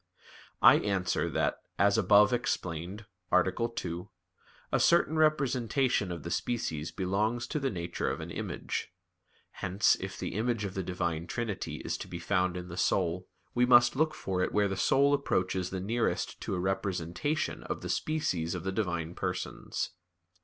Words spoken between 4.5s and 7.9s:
a certain representation of the species belongs to the